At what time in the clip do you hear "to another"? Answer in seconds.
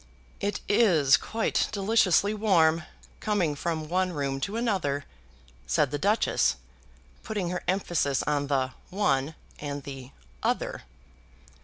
4.41-5.05